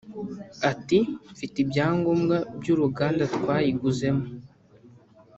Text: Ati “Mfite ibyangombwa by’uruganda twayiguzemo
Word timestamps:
Ati 0.71 0.99
“Mfite 1.33 1.55
ibyangombwa 1.63 2.37
by’uruganda 2.59 3.23
twayiguzemo 3.35 4.25